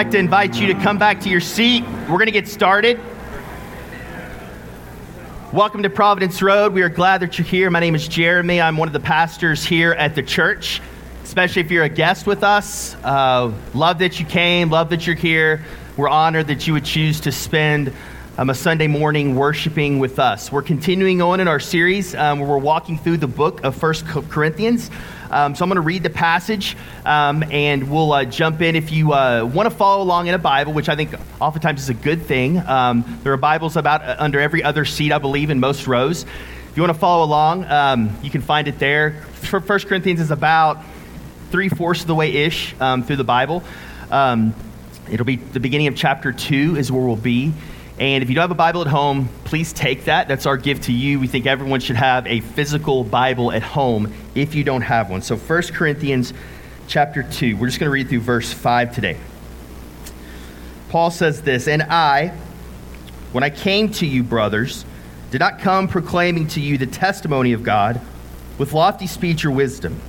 [0.00, 1.84] like to invite you to come back to your seat.
[2.08, 2.98] We're going to get started.
[5.52, 6.72] Welcome to Providence Road.
[6.72, 7.68] We are glad that you're here.
[7.68, 8.62] My name is Jeremy.
[8.62, 10.80] I'm one of the pastors here at the church,
[11.22, 12.94] especially if you're a guest with us.
[13.04, 15.62] Uh, love that you came, love that you're here.
[15.98, 17.92] We're honored that you would choose to spend
[18.40, 20.50] um, a Sunday morning worshiping with us.
[20.50, 24.06] We're continuing on in our series um, where we're walking through the book of First
[24.06, 24.90] Corinthians.
[25.30, 26.74] Um, so I'm going to read the passage
[27.04, 28.76] um, and we'll uh, jump in.
[28.76, 31.90] If you uh, want to follow along in a Bible, which I think oftentimes is
[31.90, 35.50] a good thing, um, there are Bibles about uh, under every other seat, I believe,
[35.50, 36.22] in most rows.
[36.22, 39.20] If you want to follow along, um, you can find it there.
[39.32, 40.82] First Corinthians is about
[41.50, 43.62] three fourths of the way ish um, through the Bible.
[44.10, 44.54] Um,
[45.10, 47.52] it'll be the beginning of chapter two, is where we'll be.
[48.00, 50.26] And if you don't have a Bible at home, please take that.
[50.26, 51.20] That's our gift to you.
[51.20, 55.20] We think everyone should have a physical Bible at home if you don't have one.
[55.20, 56.32] So 1 Corinthians
[56.88, 57.58] chapter 2.
[57.58, 59.18] We're just going to read through verse 5 today.
[60.88, 62.32] Paul says this, "And I,
[63.32, 64.86] when I came to you, brothers,
[65.30, 68.00] did not come proclaiming to you the testimony of God
[68.56, 70.00] with lofty speech or wisdom.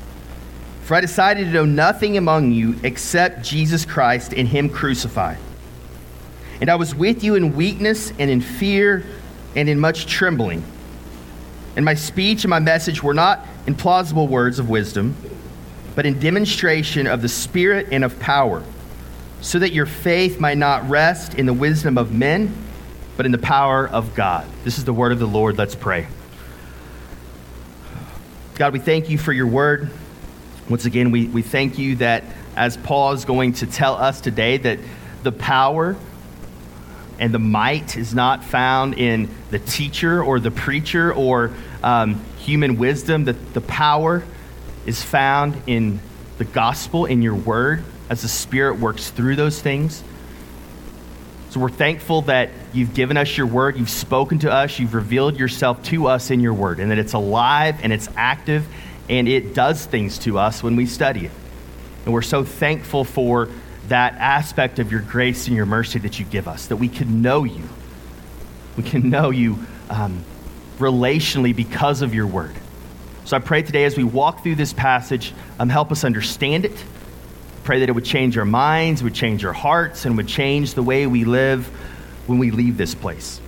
[0.84, 5.38] For I decided to know nothing among you except Jesus Christ and him crucified."
[6.62, 9.04] And I was with you in weakness and in fear
[9.56, 10.64] and in much trembling.
[11.76, 15.16] And my speech and my message were not in plausible words of wisdom,
[15.96, 18.64] but in demonstration of the Spirit and of power,
[19.42, 22.54] so that your faith might not rest in the wisdom of men,
[23.18, 24.48] but in the power of God.
[24.64, 25.58] This is the word of the Lord.
[25.58, 26.08] Let's pray.
[28.56, 29.90] God, we thank you for your word.
[30.70, 32.24] Once again, we, we thank you that
[32.56, 34.80] as Paul is going to tell us today, that
[35.24, 35.96] the power
[37.22, 42.80] and the might is not found in the teacher or the preacher or um, human
[42.80, 43.26] wisdom.
[43.26, 44.24] That the power
[44.88, 46.00] is found in
[46.40, 50.04] the gospel, in your word, as the Spirit works through those things.
[51.52, 55.38] So we're thankful that you've given us your word, you've spoken to us, you've revealed
[55.38, 58.66] yourself to us in your word, and that it's alive and it's active
[59.10, 61.32] and it does things to us when we study it.
[62.06, 63.50] And we're so thankful for
[63.92, 67.22] that aspect of your grace and your mercy that you give us, that we can
[67.22, 67.68] know you.
[68.78, 69.60] We can know you
[69.90, 70.24] um,
[70.80, 72.56] relationally because of your word.
[73.26, 76.86] So I pray today as we walk through this passage, um, help us understand it.
[77.66, 80.84] Pray that it would change our minds, would change our hearts, and would change the
[80.84, 81.68] way we live
[82.28, 83.42] when we leave this place.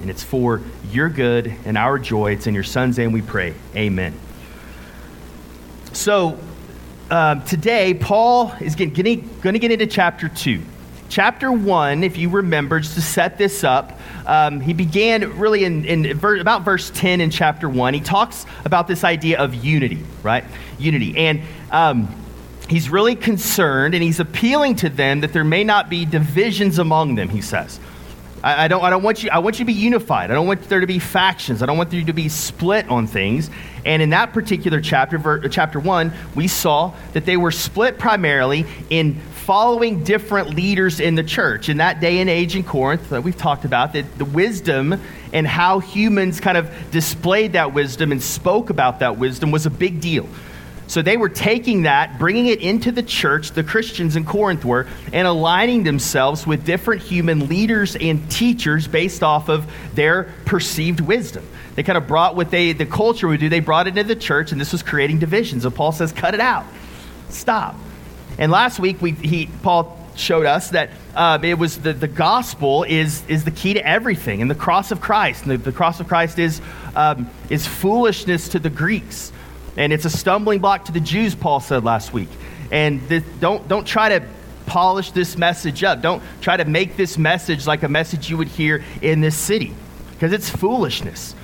[0.00, 0.62] And it's for
[0.92, 2.34] your good and our joy.
[2.34, 3.54] It's in your son's name we pray.
[3.74, 4.14] Amen.
[5.92, 6.38] So,
[7.10, 10.62] um, today, Paul is going to get into chapter 2.
[11.08, 15.86] Chapter 1, if you remember, just to set this up, um, he began really in,
[15.86, 17.94] in ver- about verse 10 in chapter 1.
[17.94, 20.44] He talks about this idea of unity, right?
[20.78, 21.16] Unity.
[21.16, 22.14] And um,
[22.68, 27.14] he's really concerned and he's appealing to them that there may not be divisions among
[27.14, 27.80] them, he says.
[28.42, 30.30] I, I, don't, I don't want you, I want you to be unified.
[30.30, 31.62] I don't want there to be factions.
[31.62, 33.50] I don't want you to be split on things.
[33.84, 37.98] And in that particular chapter, ver, uh, chapter one, we saw that they were split
[37.98, 41.68] primarily in following different leaders in the church.
[41.68, 45.00] In that day and age in Corinth, that we've talked about, that the wisdom
[45.32, 49.70] and how humans kind of displayed that wisdom and spoke about that wisdom was a
[49.70, 50.28] big deal.
[50.88, 54.86] So they were taking that, bringing it into the church, the Christians in Corinth were,
[55.12, 61.46] and aligning themselves with different human leaders and teachers based off of their perceived wisdom.
[61.74, 64.18] They kind of brought what they, the culture would do, they brought it into the
[64.18, 65.62] church, and this was creating divisions.
[65.62, 66.64] So Paul says, cut it out.
[67.28, 67.76] Stop.
[68.38, 72.84] And last week, we, he, Paul showed us that uh, it was the, the gospel
[72.84, 75.42] is, is the key to everything, and the cross of Christ.
[75.42, 76.62] And the, the cross of Christ is,
[76.96, 79.32] um, is foolishness to the Greeks.
[79.78, 82.28] And it's a stumbling block to the Jews, Paul said last week.
[82.72, 84.26] And this, don't, don't try to
[84.66, 86.02] polish this message up.
[86.02, 89.72] Don't try to make this message like a message you would hear in this city
[90.10, 91.36] because it's foolishness.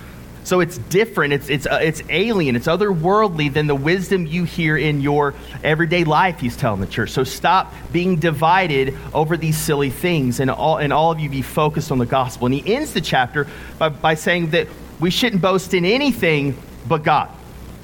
[0.43, 4.77] So it's different, it's, it's, uh, it's alien, it's otherworldly than the wisdom you hear
[4.77, 5.33] in your
[5.63, 7.11] everyday life, he's telling the church.
[7.11, 11.41] So stop being divided over these silly things and all, and all of you be
[11.41, 12.47] focused on the gospel.
[12.47, 13.47] And he ends the chapter
[13.79, 14.67] by, by saying that
[14.99, 17.31] we shouldn't boast in anything but God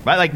[0.05, 0.17] right?
[0.17, 0.33] Like,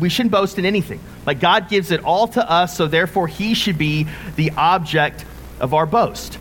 [0.00, 1.00] we shouldn't boast in anything.
[1.24, 4.06] Like, God gives it all to us, so therefore, He should be
[4.36, 5.24] the object
[5.60, 6.38] of our boast.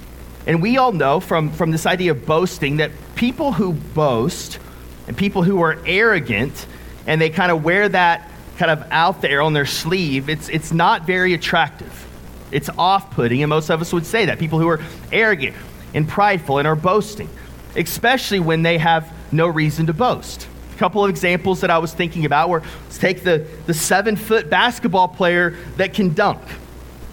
[0.47, 4.59] And we all know from, from this idea of boasting that people who boast
[5.07, 6.67] and people who are arrogant
[7.07, 10.71] and they kind of wear that kind of out there on their sleeve, it's, it's
[10.71, 12.01] not very attractive.
[12.51, 14.39] It's off putting, and most of us would say that.
[14.39, 14.81] People who are
[15.11, 15.55] arrogant
[15.93, 17.29] and prideful and are boasting,
[17.75, 20.47] especially when they have no reason to boast.
[20.75, 24.17] A couple of examples that I was thinking about were let's take the, the seven
[24.17, 26.41] foot basketball player that can dunk.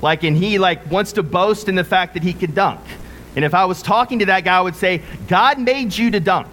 [0.00, 2.80] Like, and he like wants to boast in the fact that he can dunk.
[3.36, 6.18] And if I was talking to that guy, I would say, God made you to
[6.18, 6.48] dunk.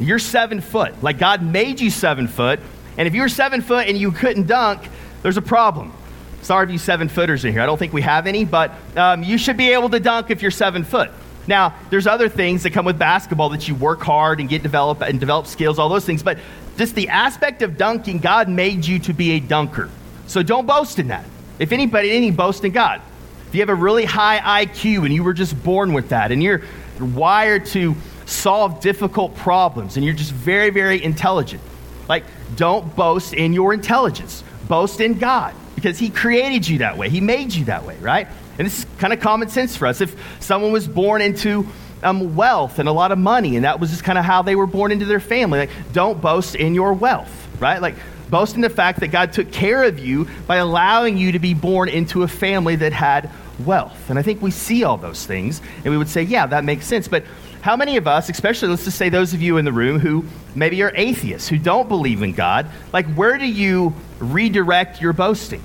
[0.00, 1.02] You're seven foot.
[1.02, 2.60] Like God made you seven foot.
[2.96, 4.88] And if you're seven foot and you couldn't dunk,
[5.22, 5.92] there's a problem.
[6.40, 7.60] Sorry if you seven footers in here.
[7.60, 10.40] I don't think we have any, but um, you should be able to dunk if
[10.40, 11.10] you're seven foot.
[11.46, 15.02] Now, there's other things that come with basketball that you work hard and get develop
[15.02, 16.22] and develop skills, all those things.
[16.22, 16.38] But
[16.76, 19.90] just the aspect of dunking, God made you to be a dunker.
[20.26, 21.24] So don't boast in that.
[21.58, 23.00] If anybody, any boast in God.
[23.48, 26.42] If you have a really high IQ and you were just born with that, and
[26.42, 26.62] you're
[26.98, 27.94] wired to
[28.26, 31.62] solve difficult problems, and you're just very, very intelligent,
[32.08, 32.24] like
[32.56, 34.42] don't boast in your intelligence.
[34.66, 37.10] Boast in God because He created you that way.
[37.10, 38.26] He made you that way, right?
[38.58, 40.00] And this is kind of common sense for us.
[40.00, 41.66] If someone was born into
[42.02, 44.56] um, wealth and a lot of money, and that was just kind of how they
[44.56, 47.80] were born into their family, like, don't boast in your wealth, right?
[47.80, 47.94] Like,
[48.30, 51.54] boast in the fact that God took care of you by allowing you to be
[51.54, 53.30] born into a family that had
[53.64, 54.10] wealth.
[54.10, 56.86] And I think we see all those things, and we would say, yeah, that makes
[56.86, 57.08] sense.
[57.08, 57.24] But
[57.60, 60.24] how many of us, especially let's just say those of you in the room who
[60.54, 65.62] maybe are atheists, who don't believe in God, like where do you redirect your boasting?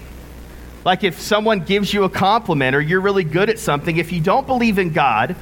[0.86, 4.22] Like if someone gives you a compliment or you're really good at something, if you
[4.22, 5.36] don't believe in God,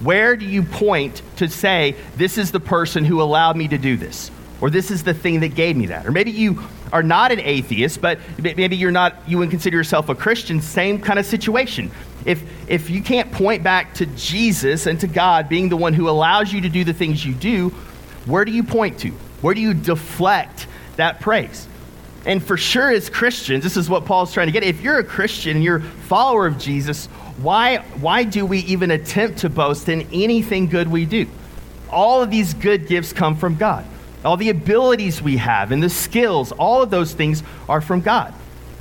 [0.00, 3.96] where do you point to say, this is the person who allowed me to do
[3.96, 4.30] this?
[4.60, 6.06] Or this is the thing that gave me that?
[6.06, 6.62] Or maybe you
[6.92, 11.00] are not an atheist, but maybe you're not, you would consider yourself a Christian, same
[11.00, 11.90] kind of situation.
[12.24, 16.08] If, if you can't point back to Jesus and to God being the one who
[16.08, 17.70] allows you to do the things you do,
[18.26, 19.10] where do you point to?
[19.40, 20.66] Where do you deflect
[20.96, 21.68] that praise?
[22.28, 24.62] And for sure, as Christians, this is what Paul's trying to get.
[24.62, 27.06] If you're a Christian and you're a follower of Jesus,
[27.38, 31.26] why, why do we even attempt to boast in anything good we do?
[31.88, 33.86] All of these good gifts come from God.
[34.26, 38.34] All the abilities we have and the skills, all of those things are from God.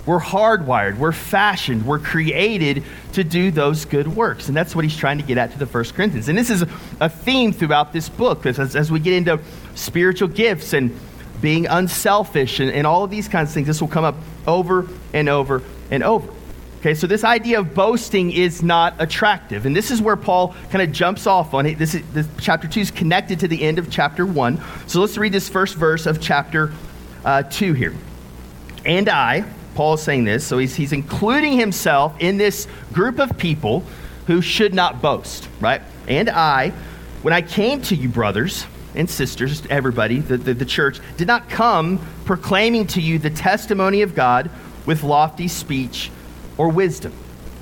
[0.06, 2.84] We're hardwired, we're fashioned, we're created
[3.14, 4.50] to do those good works.
[4.50, 6.28] And that's what he's trying to get at to the First Corinthians.
[6.28, 6.66] And this is
[7.00, 9.40] a theme throughout this book as, as we get into
[9.76, 10.98] spiritual gifts and
[11.42, 13.68] being unselfish, and, and all of these kinds of things.
[13.68, 15.62] This will come up over and over
[15.92, 16.32] and over.
[16.80, 19.66] Okay, so this idea of boasting is not attractive.
[19.66, 21.80] And this is where Paul kind of jumps off on it.
[21.80, 24.62] This, is, this chapter 2 is connected to the end of chapter 1.
[24.86, 26.72] So let's read this first verse of chapter
[27.26, 27.96] uh, 2 here.
[28.86, 29.44] And I,
[29.74, 33.84] Paul is saying this, so he's, he's including himself in this group of people
[34.28, 35.82] who should not boast, right?
[36.08, 36.70] And I,
[37.22, 38.66] when I came to you, brothers,
[38.98, 44.02] and sisters, everybody, the, the, the, church, did not come proclaiming to you the testimony
[44.02, 44.50] of God
[44.86, 46.10] with lofty speech
[46.58, 47.14] or wisdom.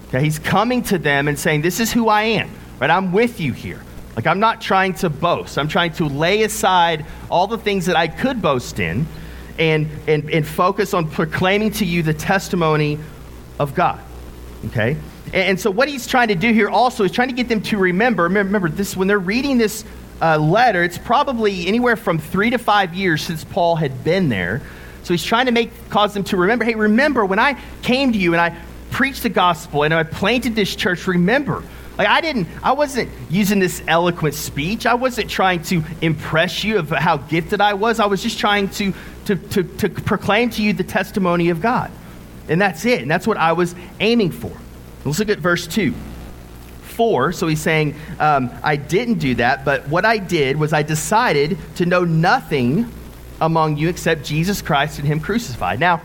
[0.07, 2.49] Okay, he's coming to them and saying, This is who I am,
[2.79, 2.89] right?
[2.89, 3.81] I'm with you here.
[4.15, 5.57] Like, I'm not trying to boast.
[5.57, 9.05] I'm trying to lay aside all the things that I could boast in
[9.59, 12.97] and, and, and focus on proclaiming to you the testimony
[13.59, 13.99] of God.
[14.67, 14.95] Okay?
[15.27, 17.61] And, and so, what he's trying to do here also is trying to get them
[17.63, 19.83] to remember, remember this, when they're reading this
[20.21, 24.61] uh, letter, it's probably anywhere from three to five years since Paul had been there.
[25.03, 26.65] So he's trying to make cause them to remember.
[26.65, 28.57] Hey, remember when I came to you and I
[28.91, 31.05] preached the gospel and I planted this church.
[31.05, 31.63] Remember,
[31.97, 34.85] like I didn't, I wasn't using this eloquent speech.
[34.85, 37.99] I wasn't trying to impress you of how gifted I was.
[37.99, 38.93] I was just trying to
[39.25, 41.91] to to, to proclaim to you the testimony of God,
[42.49, 43.01] and that's it.
[43.01, 44.51] And that's what I was aiming for.
[45.03, 45.93] Let's look at verse two.
[46.95, 47.31] 4.
[47.31, 51.57] So he's saying, um, I didn't do that, but what I did was I decided
[51.75, 52.91] to know nothing
[53.41, 55.79] among you except Jesus Christ and Him crucified.
[55.79, 56.01] Now,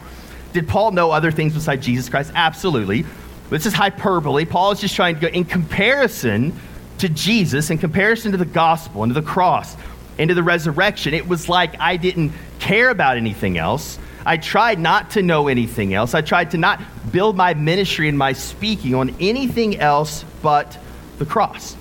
[0.52, 2.32] did Paul know other things besides Jesus Christ?
[2.34, 3.04] Absolutely.
[3.50, 4.44] This is hyperbole.
[4.44, 6.58] Paul is just trying to go in comparison
[6.98, 9.76] to Jesus, in comparison to the gospel and to the cross
[10.18, 11.14] and to the resurrection.
[11.14, 13.98] It was like I didn't care about anything else.
[14.24, 16.14] I tried not to know anything else.
[16.14, 16.80] I tried to not
[17.10, 20.78] build my ministry and my speaking on anything else but
[21.18, 21.76] the cross.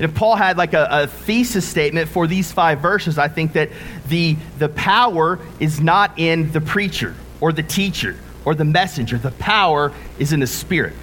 [0.00, 3.52] And if Paul had like a, a, thesis statement for these five verses, I think
[3.52, 3.68] that
[4.08, 8.16] the, the power is not in the preacher or the teacher
[8.46, 9.18] or the messenger.
[9.18, 10.94] The power is in the Spirit,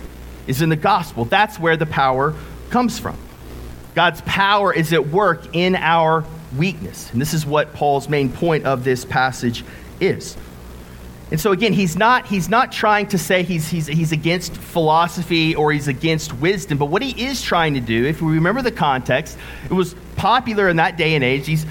[0.48, 1.26] is in the gospel.
[1.26, 2.34] That's where the power
[2.72, 3.18] comes from.
[3.94, 6.24] God's power is at work in our
[6.56, 7.12] weakness.
[7.12, 9.64] And this is what Paul's main point of this passage
[10.00, 10.38] is.
[11.30, 15.56] And so again, he's not, he's not trying to say he's, he's, he's against philosophy
[15.56, 18.72] or he's against wisdom, but what he is trying to do, if we remember the
[18.72, 21.46] context, it was popular in that day and age.
[21.46, 21.66] These,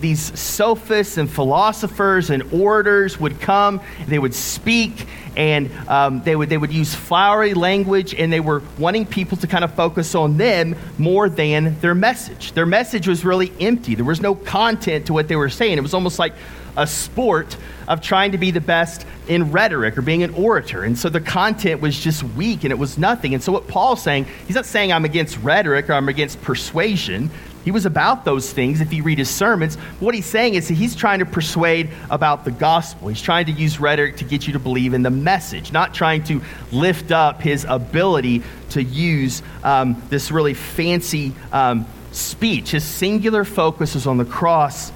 [0.00, 5.06] these sophists and philosophers and orators would come, they would speak,
[5.36, 9.46] and um, they, would, they would use flowery language, and they were wanting people to
[9.46, 12.52] kind of focus on them more than their message.
[12.52, 13.94] Their message was really empty.
[13.94, 15.78] There was no content to what they were saying.
[15.78, 16.34] It was almost like
[16.76, 17.56] a sport
[17.88, 20.82] of trying to be the best in rhetoric or being an orator.
[20.84, 23.34] And so the content was just weak and it was nothing.
[23.34, 27.30] And so what Paul's saying, he's not saying I'm against rhetoric or I'm against persuasion.
[27.64, 29.76] He was about those things if you read his sermons.
[30.00, 33.08] What he's saying is he's trying to persuade about the gospel.
[33.08, 36.24] He's trying to use rhetoric to get you to believe in the message, not trying
[36.24, 42.72] to lift up his ability to use um, this really fancy um, speech.
[42.72, 44.90] His singular focus is on the cross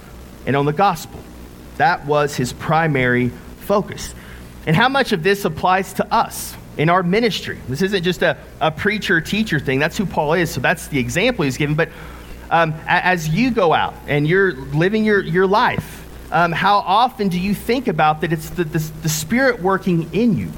[0.44, 1.20] and on the gospel.
[1.76, 3.28] That was his primary
[3.60, 4.14] focus.
[4.66, 6.56] And how much of this applies to us?
[6.76, 7.58] in our ministry.
[7.68, 9.78] This isn't just a, a preacher teacher thing.
[9.78, 10.50] That's who Paul is.
[10.50, 11.74] So that's the example he's given.
[11.74, 11.88] But
[12.50, 17.40] um, as you go out and you're living your, your life, um, how often do
[17.40, 20.52] you think about that it's the, the, the Spirit working in you?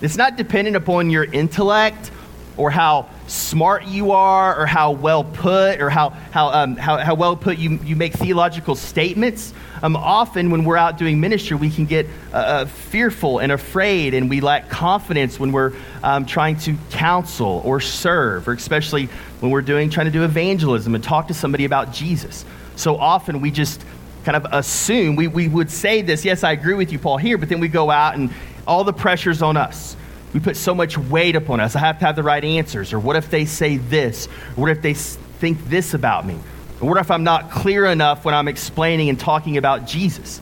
[0.00, 2.10] It's not dependent upon your intellect
[2.56, 7.14] or how smart you are or how well put or how, how, um, how, how,
[7.14, 9.52] well put you, you make theological statements.
[9.84, 14.14] Um, often, when we're out doing ministry, we can get uh, uh, fearful and afraid,
[14.14, 19.10] and we lack confidence when we're um, trying to counsel or serve, or especially
[19.40, 22.46] when we're doing trying to do evangelism and talk to somebody about Jesus.
[22.76, 23.84] So often, we just
[24.24, 27.36] kind of assume we, we would say this, yes, I agree with you, Paul, here,
[27.36, 28.32] but then we go out and
[28.66, 29.96] all the pressure's on us
[30.32, 31.76] we put so much weight upon us.
[31.76, 32.92] I have to have the right answers.
[32.92, 34.26] Or what if they say this?
[34.56, 36.36] Or what if they think this about me?
[36.80, 40.40] Or what if I'm not clear enough when I'm explaining and talking about Jesus?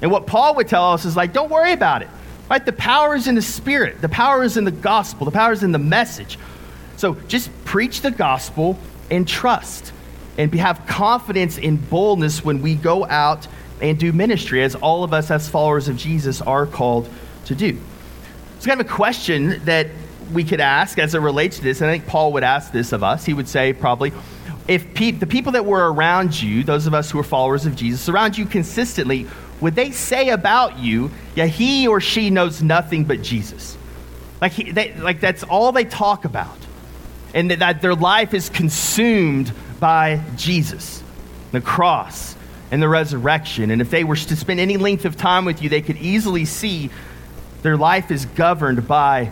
[0.00, 2.08] And what Paul would tell us is like, don't worry about it.
[2.50, 2.64] Right?
[2.64, 5.62] The power is in the Spirit, the power is in the gospel, the power is
[5.62, 6.38] in the message.
[6.96, 8.78] So just preach the gospel
[9.10, 9.92] and trust
[10.38, 13.46] and have confidence and boldness when we go out
[13.80, 17.08] and do ministry, as all of us as followers of Jesus are called
[17.46, 17.78] to do.
[18.56, 19.88] It's kind of a question that
[20.32, 22.92] we could ask as it relates to this, and I think Paul would ask this
[22.92, 23.24] of us.
[23.24, 24.12] He would say, probably,
[24.68, 27.74] if pe- the people that were around you, those of us who are followers of
[27.74, 29.26] Jesus, around you consistently,
[29.60, 33.76] would they say about you, yeah, he or she knows nothing but Jesus?
[34.40, 36.58] Like, he, they, like that's all they talk about.
[37.34, 41.02] And that, that their life is consumed by Jesus,
[41.52, 42.36] the cross,
[42.70, 43.70] and the resurrection.
[43.70, 46.44] And if they were to spend any length of time with you, they could easily
[46.44, 46.90] see
[47.62, 49.30] their life is governed by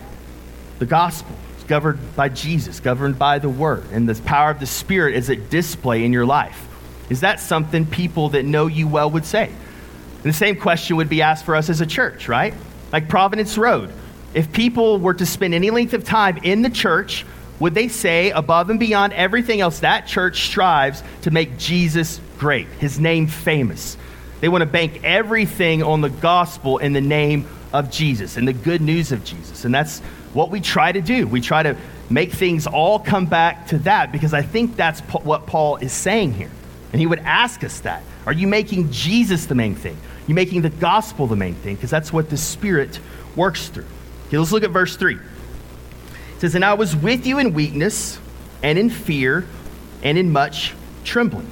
[0.79, 1.37] the gospel.
[1.71, 3.85] Governed by Jesus, governed by the word.
[3.93, 6.67] And the power of the Spirit is at display in your life.
[7.09, 9.45] Is that something people that know you well would say?
[9.47, 12.55] And the same question would be asked for us as a church, right?
[12.93, 13.93] Like Providence Road.
[14.35, 17.25] If people were to spend any length of time in the church,
[17.61, 22.67] would they say, above and beyond everything else, that church strives to make Jesus great,
[22.81, 23.97] his name famous?
[24.41, 28.53] They want to bank everything on the gospel in the name of Jesus and the
[28.53, 29.65] good news of Jesus.
[29.65, 31.27] And that's what we try to do.
[31.27, 31.77] We try to
[32.09, 36.35] make things all come back to that because I think that's what Paul is saying
[36.35, 36.51] here.
[36.93, 38.03] And he would ask us that.
[38.27, 39.95] Are you making Jesus the main thing?
[39.95, 41.77] Are you making the gospel the main thing?
[41.77, 42.99] Because that's what the Spirit
[43.37, 43.87] works through.
[44.27, 45.17] Okay, let's look at verse 3.
[45.17, 45.21] It
[46.39, 48.19] says, And I was with you in weakness
[48.63, 49.47] and in fear
[50.03, 51.49] and in much trembling.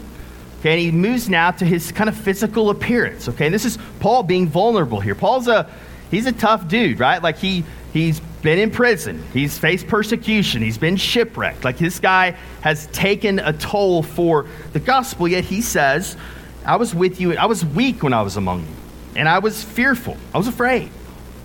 [0.60, 3.28] Okay, and he moves now to his kind of physical appearance.
[3.28, 5.14] Okay, and this is Paul being vulnerable here.
[5.14, 5.70] Paul's a
[6.10, 7.22] he's a tough dude, right?
[7.22, 11.64] Like he he's been in prison, he's faced persecution, he's been shipwrecked.
[11.64, 16.16] Like this guy has taken a toll for the gospel, yet he says,
[16.64, 18.74] I was with you, I was weak when I was among you,
[19.16, 20.90] and I was fearful, I was afraid,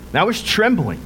[0.09, 1.01] and I was trembling.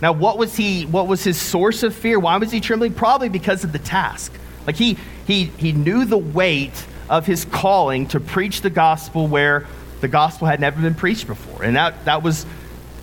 [0.00, 2.18] Now, what was he what was his source of fear?
[2.18, 2.92] Why was he trembling?
[2.92, 4.32] Probably because of the task.
[4.66, 4.98] Like he
[5.28, 9.66] he he knew the weight of his calling to preach the gospel where
[10.02, 11.62] the gospel had never been preached before.
[11.62, 12.44] And that, that was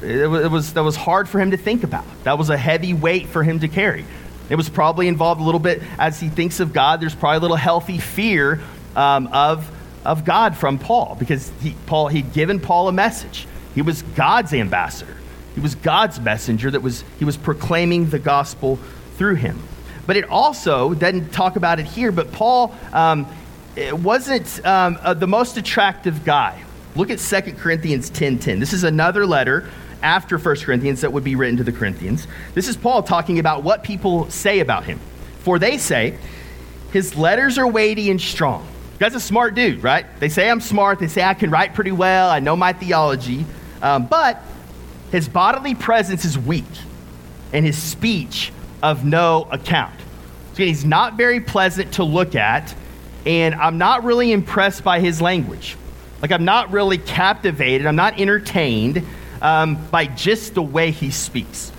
[0.02, 2.06] it was, that was hard for him to think about.
[2.24, 4.06] That was a heavy weight for him to carry.
[4.50, 7.02] It was probably involved a little bit as he thinks of God.
[7.02, 8.60] There's probably a little healthy fear
[8.96, 9.70] um, of,
[10.04, 13.48] of God from Paul because he, Paul he'd given Paul a message.
[13.76, 15.16] He was God's ambassador.
[15.54, 18.80] He was God's messenger that was he was proclaiming the gospel
[19.18, 19.60] through him.
[20.08, 22.12] But it also doesn't talk about it here.
[22.12, 23.28] But Paul um,
[23.92, 26.64] wasn't um, uh, the most attractive guy.
[26.96, 28.42] Look at 2 Corinthians 10:10.
[28.42, 28.60] 10.
[28.60, 29.70] This is another letter
[30.02, 32.28] after 1 Corinthians that would be written to the Corinthians.
[32.54, 35.00] This is Paul talking about what people say about him.
[35.40, 36.18] For they say,
[36.92, 38.68] his letters are weighty and strong.
[38.98, 40.06] That's a smart dude, right?
[40.20, 41.00] They say I'm smart.
[41.00, 42.30] They say I can write pretty well.
[42.30, 43.46] I know my theology.
[43.82, 44.44] Um, but
[45.12, 46.66] his bodily presence is weak
[47.54, 48.52] and his speech
[48.84, 49.96] of no account.
[50.54, 52.76] So he's not very pleasant to look at,
[53.26, 55.78] and I'm not really impressed by his language.
[56.22, 59.06] Like, I'm not really captivated, I'm not entertained
[59.42, 61.72] um, by just the way he speaks.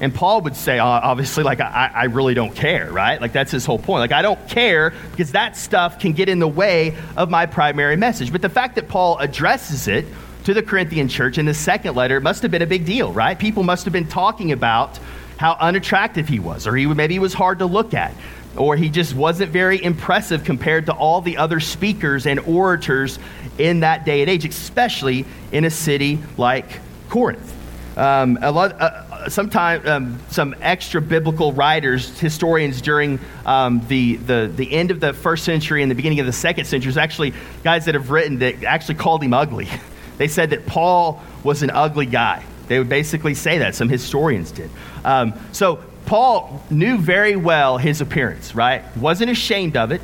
[0.00, 3.20] And Paul would say, obviously, like, I, I really don't care, right?
[3.20, 4.00] Like, that's his whole point.
[4.00, 7.96] Like, I don't care because that stuff can get in the way of my primary
[7.96, 8.32] message.
[8.32, 10.06] But the fact that Paul addresses it
[10.44, 13.38] to the Corinthian church in the second letter, must have been a big deal, right?
[13.38, 14.98] People must have been talking about
[15.36, 18.14] how unattractive he was, or he, maybe he was hard to look at,
[18.56, 23.18] or he just wasn't very impressive compared to all the other speakers and orators
[23.58, 27.54] in that day and age, especially in a city like Corinth.
[27.96, 34.50] Um, a lot, uh, sometimes um, some extra biblical writers, historians during um, the, the,
[34.54, 37.84] the end of the first century and the beginning of the second century, actually guys
[37.84, 39.68] that have written that actually called him ugly.
[40.20, 42.44] They said that Paul was an ugly guy.
[42.68, 43.74] They would basically say that.
[43.74, 44.68] Some historians did.
[45.02, 48.84] Um, so Paul knew very well his appearance, right?
[48.98, 50.02] Wasn't ashamed of it.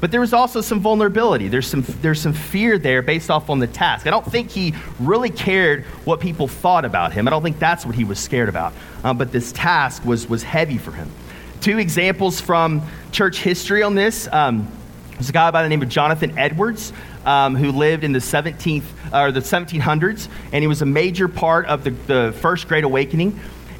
[0.00, 1.48] But there was also some vulnerability.
[1.48, 4.06] There's some, there's some fear there based off on the task.
[4.06, 7.26] I don't think he really cared what people thought about him.
[7.26, 8.72] I don't think that's what he was scared about.
[9.02, 11.10] Um, but this task was, was heavy for him.
[11.60, 14.28] Two examples from church history on this.
[14.30, 14.70] Um,
[15.12, 16.92] there's a guy by the name of Jonathan Edwards
[17.26, 21.66] um, who lived in the 17th or the 1700s, and he was a major part
[21.66, 23.38] of the, the First Great Awakening.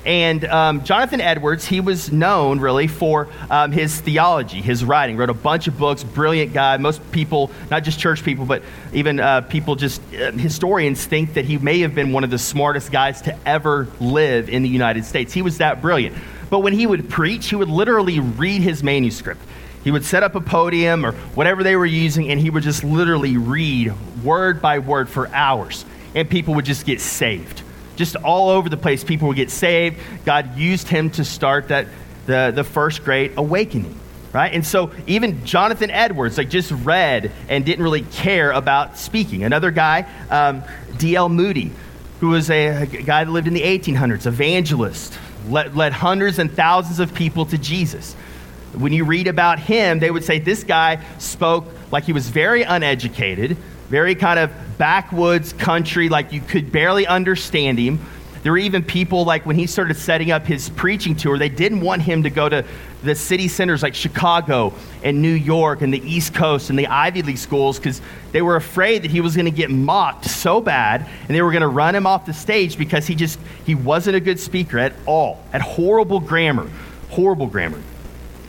[0.08, 5.18] And um, Jonathan Edwards, he was known really for um, his theology, his writing.
[5.18, 6.78] Wrote a bunch of books, brilliant guy.
[6.78, 8.62] Most people, not just church people, but
[8.94, 12.38] even uh, people, just uh, historians, think that he may have been one of the
[12.38, 15.34] smartest guys to ever live in the United States.
[15.34, 16.16] He was that brilliant.
[16.48, 19.42] But when he would preach, he would literally read his manuscript.
[19.84, 22.82] He would set up a podium or whatever they were using, and he would just
[22.82, 23.92] literally read
[24.24, 25.84] word by word for hours,
[26.14, 27.62] and people would just get saved
[27.98, 29.98] just all over the place, people would get saved.
[30.24, 31.88] God used him to start that,
[32.26, 33.98] the, the first great awakening,
[34.32, 34.52] right?
[34.52, 39.42] And so even Jonathan Edwards, like, just read and didn't really care about speaking.
[39.42, 40.62] Another guy, um,
[40.96, 41.28] D.L.
[41.28, 41.72] Moody,
[42.20, 46.52] who was a, a, guy that lived in the 1800s, evangelist, led, led hundreds and
[46.52, 48.14] thousands of people to Jesus.
[48.74, 52.62] When you read about him, they would say this guy spoke like he was very
[52.62, 53.56] uneducated,
[53.88, 57.98] very kind of backwoods country, like you could barely understand him.
[58.42, 61.80] There were even people like when he started setting up his preaching tour, they didn't
[61.80, 62.64] want him to go to
[63.02, 67.22] the city centers like Chicago and New York and the East Coast and the Ivy
[67.22, 68.00] League schools because
[68.32, 71.50] they were afraid that he was going to get mocked so bad and they were
[71.50, 74.78] going to run him off the stage because he just he wasn't a good speaker
[74.78, 75.42] at all.
[75.52, 76.70] Had horrible grammar,
[77.10, 77.80] horrible grammar.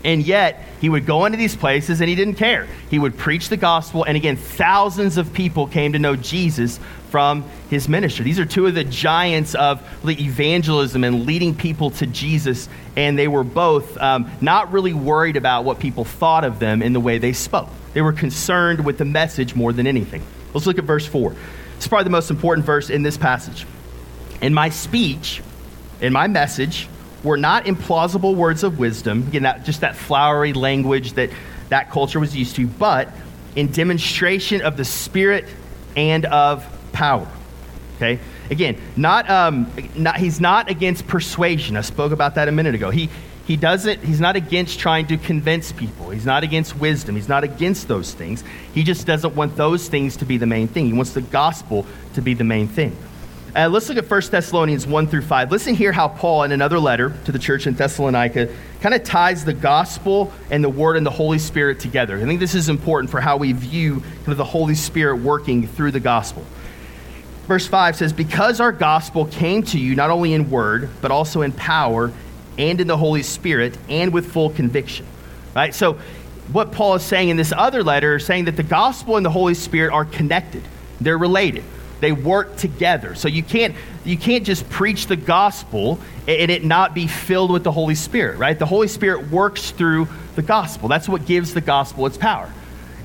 [0.03, 2.67] And yet, he would go into these places and he didn't care.
[2.89, 7.43] He would preach the gospel, and again, thousands of people came to know Jesus from
[7.69, 8.23] his ministry.
[8.23, 13.17] These are two of the giants of the evangelism and leading people to Jesus, and
[13.17, 16.99] they were both um, not really worried about what people thought of them in the
[16.99, 17.69] way they spoke.
[17.93, 20.23] They were concerned with the message more than anything.
[20.53, 21.35] Let's look at verse 4.
[21.77, 23.65] It's probably the most important verse in this passage.
[24.41, 25.41] In my speech,
[26.01, 26.88] in my message,
[27.23, 31.29] were not implausible words of wisdom, again, that, just that flowery language that
[31.69, 33.10] that culture was used to, but
[33.55, 35.45] in demonstration of the Spirit
[35.95, 37.27] and of power.
[37.95, 38.19] Okay?
[38.49, 41.75] Again, not, um, not, he's not against persuasion.
[41.75, 42.89] I spoke about that a minute ago.
[42.89, 43.10] He,
[43.45, 46.10] he doesn't, he's not against trying to convince people.
[46.10, 47.15] He's not against wisdom.
[47.15, 48.43] He's not against those things.
[48.73, 50.86] He just doesn't want those things to be the main thing.
[50.86, 52.95] He wants the gospel to be the main thing.
[53.55, 55.51] Uh, let's look at 1 Thessalonians 1 through 5.
[55.51, 59.43] Listen here how Paul, in another letter to the church in Thessalonica, kind of ties
[59.43, 62.17] the gospel and the word and the Holy Spirit together.
[62.17, 65.67] I think this is important for how we view kind of the Holy Spirit working
[65.67, 66.45] through the gospel.
[67.47, 71.41] Verse 5 says, Because our gospel came to you not only in word, but also
[71.41, 72.12] in power
[72.59, 75.07] and in the Holy Spirit and with full conviction.
[75.55, 75.73] Right?
[75.73, 75.97] So,
[76.51, 79.31] what Paul is saying in this other letter is saying that the gospel and the
[79.31, 80.63] Holy Spirit are connected,
[81.01, 81.63] they're related
[81.99, 83.15] they work together.
[83.15, 87.63] So you can't you can't just preach the gospel and it not be filled with
[87.63, 88.57] the Holy Spirit, right?
[88.57, 90.88] The Holy Spirit works through the gospel.
[90.88, 92.51] That's what gives the gospel its power.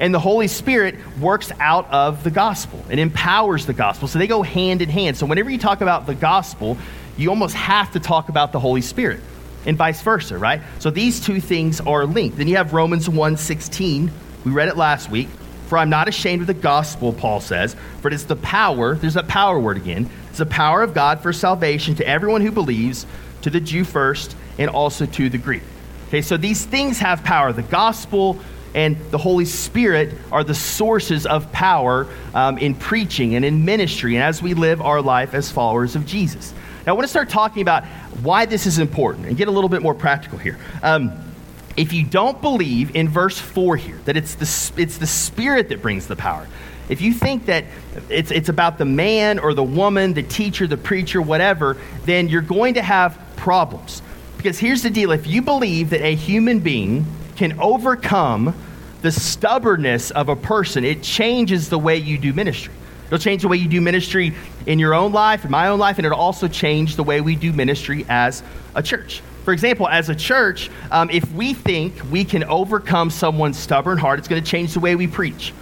[0.00, 4.09] And the Holy Spirit works out of the gospel and empowers the gospel.
[4.09, 5.16] So they go hand in hand.
[5.16, 6.76] So whenever you talk about the gospel,
[7.16, 9.20] you almost have to talk about the Holy Spirit
[9.66, 10.61] and vice versa, right?
[10.78, 12.37] So these two things are linked.
[12.37, 14.11] Then you have Romans 1:16.
[14.44, 15.28] We read it last week.
[15.74, 19.14] For I'm not ashamed of the gospel, Paul says, for it is the power, there's
[19.14, 23.06] that power word again, it's the power of God for salvation to everyone who believes,
[23.42, 25.64] to the Jew first, and also to the Greek.
[26.06, 27.52] Okay, so these things have power.
[27.52, 28.38] The gospel
[28.72, 34.14] and the Holy Spirit are the sources of power um, in preaching and in ministry
[34.14, 36.54] and as we live our life as followers of Jesus.
[36.87, 37.84] Now, I want to start talking about
[38.22, 40.56] why this is important and get a little bit more practical here.
[40.84, 41.34] Um,
[41.76, 45.82] if you don't believe in verse 4 here, that it's the, it's the Spirit that
[45.82, 46.46] brings the power,
[46.88, 47.64] if you think that
[48.10, 52.42] it's, it's about the man or the woman, the teacher, the preacher, whatever, then you're
[52.42, 54.02] going to have problems.
[54.37, 57.06] Because here's the deal if you believe that a human being
[57.37, 58.54] can overcome
[59.00, 62.72] the stubbornness of a person, it changes the way you do ministry.
[63.06, 64.34] It'll change the way you do ministry
[64.66, 67.37] in your own life, in my own life, and it'll also change the way we
[67.37, 68.42] do ministry as
[68.74, 69.22] a church.
[69.44, 74.18] For example, as a church, um, if we think we can overcome someone's stubborn heart,
[74.18, 75.52] it's going to change the way we preach.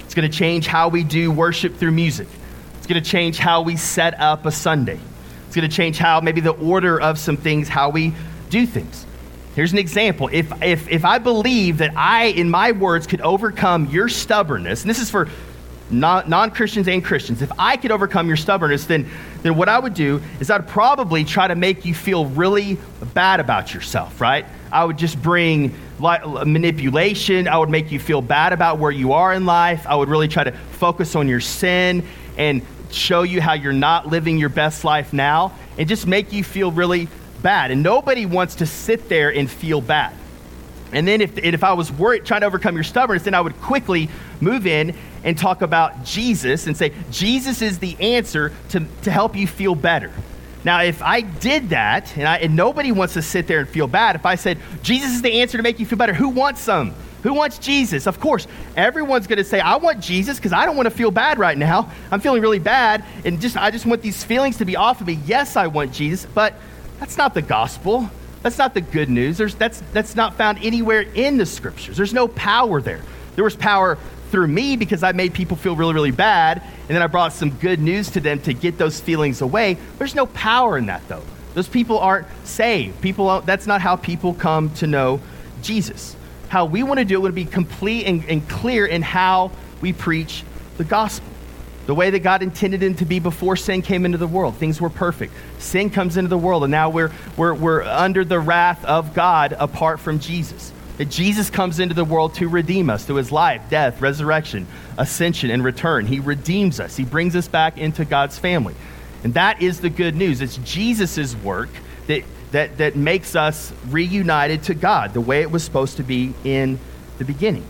[0.00, 2.28] It's going to change how we do worship through music.
[2.78, 5.00] It's going to change how we set up a Sunday.
[5.46, 8.14] It's going to change how maybe the order of some things, how we
[8.48, 9.06] do things.
[9.56, 10.30] Here's an example.
[10.32, 14.90] If, if, if I believe that I, in my words, could overcome your stubbornness, and
[14.90, 15.28] this is for
[15.92, 19.08] non Christians and Christians, if I could overcome your stubbornness, then,
[19.42, 22.78] then what I would do is I'd probably try to make you feel really
[23.14, 24.46] bad about yourself, right?
[24.72, 27.46] I would just bring manipulation.
[27.46, 29.86] I would make you feel bad about where you are in life.
[29.86, 32.04] I would really try to focus on your sin
[32.38, 36.42] and show you how you're not living your best life now and just make you
[36.42, 37.08] feel really
[37.42, 37.70] bad.
[37.70, 40.14] And nobody wants to sit there and feel bad.
[40.92, 43.58] And then if, if I was worried, trying to overcome your stubbornness, then I would
[43.60, 44.08] quickly
[44.40, 49.36] move in and talk about Jesus and say, Jesus is the answer to, to help
[49.36, 50.12] you feel better.
[50.64, 53.86] Now, if I did that, and, I, and nobody wants to sit there and feel
[53.86, 56.60] bad, if I said, Jesus is the answer to make you feel better, who wants
[56.60, 56.94] some?
[57.22, 58.06] Who wants Jesus?
[58.06, 61.10] Of course, everyone's going to say, I want Jesus because I don't want to feel
[61.10, 61.90] bad right now.
[62.10, 65.06] I'm feeling really bad, and just I just want these feelings to be off of
[65.06, 65.20] me.
[65.24, 66.54] Yes, I want Jesus, but
[66.98, 68.10] that's not the gospel.
[68.42, 69.38] That's not the good news.
[69.38, 71.96] There's, that's, that's not found anywhere in the scriptures.
[71.96, 73.00] There's no power there.
[73.36, 73.98] There was power
[74.30, 77.50] through me because I made people feel really, really bad, and then I brought some
[77.50, 79.76] good news to them to get those feelings away.
[79.98, 81.22] There's no power in that, though.
[81.54, 83.00] Those people aren't saved.
[83.02, 85.20] People, that's not how people come to know
[85.60, 86.16] Jesus.
[86.48, 89.92] How we want to do it would be complete and, and clear in how we
[89.92, 90.44] preach
[90.78, 91.31] the gospel
[91.92, 94.56] the way that God intended it to be before sin came into the world.
[94.56, 95.34] Things were perfect.
[95.58, 99.54] Sin comes into the world, and now we're, we're, we're under the wrath of God
[99.58, 100.72] apart from Jesus.
[100.96, 105.50] That Jesus comes into the world to redeem us through his life, death, resurrection, ascension,
[105.50, 106.06] and return.
[106.06, 108.74] He redeems us, he brings us back into God's family.
[109.22, 110.40] And that is the good news.
[110.40, 111.68] It's Jesus' work
[112.06, 116.32] that, that, that makes us reunited to God the way it was supposed to be
[116.42, 116.78] in
[117.18, 117.66] the beginning.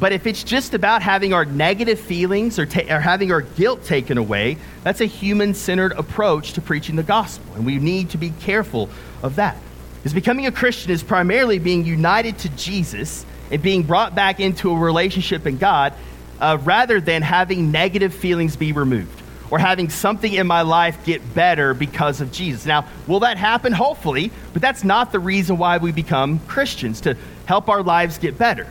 [0.00, 3.84] But if it's just about having our negative feelings or, ta- or having our guilt
[3.84, 7.54] taken away, that's a human centered approach to preaching the gospel.
[7.54, 8.88] And we need to be careful
[9.22, 9.56] of that.
[9.96, 14.70] Because becoming a Christian is primarily being united to Jesus and being brought back into
[14.70, 15.92] a relationship in God
[16.38, 21.34] uh, rather than having negative feelings be removed or having something in my life get
[21.34, 22.66] better because of Jesus.
[22.66, 23.72] Now, will that happen?
[23.72, 28.38] Hopefully, but that's not the reason why we become Christians, to help our lives get
[28.38, 28.66] better.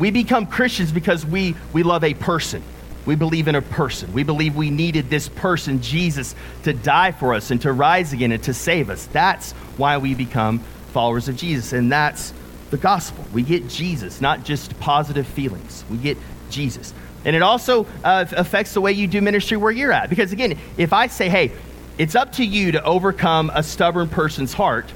[0.00, 2.62] We become Christians because we, we love a person.
[3.04, 4.12] We believe in a person.
[4.14, 6.34] We believe we needed this person, Jesus,
[6.64, 9.06] to die for us and to rise again and to save us.
[9.06, 10.60] That's why we become
[10.92, 11.74] followers of Jesus.
[11.74, 12.32] And that's
[12.70, 13.24] the gospel.
[13.32, 15.84] We get Jesus, not just positive feelings.
[15.90, 16.16] We get
[16.48, 16.94] Jesus.
[17.26, 20.08] And it also uh, affects the way you do ministry where you're at.
[20.08, 21.52] Because again, if I say, hey,
[21.98, 24.90] it's up to you to overcome a stubborn person's heart,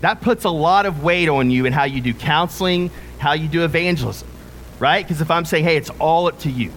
[0.00, 3.48] that puts a lot of weight on you in how you do counseling, how you
[3.48, 4.28] do evangelism,
[4.78, 5.04] right?
[5.04, 6.72] Because if I'm saying, hey, it's all up to you,